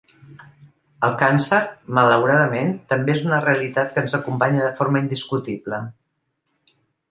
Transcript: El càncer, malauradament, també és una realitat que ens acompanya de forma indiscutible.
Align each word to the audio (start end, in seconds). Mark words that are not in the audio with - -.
El 1.07 1.11
càncer, 1.19 1.59
malauradament, 1.97 2.73
també 2.95 3.15
és 3.17 3.23
una 3.29 3.39
realitat 3.45 3.93
que 3.93 4.03
ens 4.07 4.19
acompanya 4.21 4.65
de 4.67 4.75
forma 4.83 5.05
indiscutible. 5.05 5.85